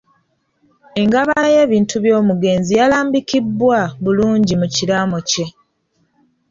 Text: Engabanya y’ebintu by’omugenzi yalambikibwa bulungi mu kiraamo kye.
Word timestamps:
Engabanya 1.01 1.49
y’ebintu 1.57 1.95
by’omugenzi 2.03 2.71
yalambikibwa 2.79 3.79
bulungi 4.03 4.53
mu 4.61 4.67
kiraamo 4.75 5.19
kye. 5.29 5.45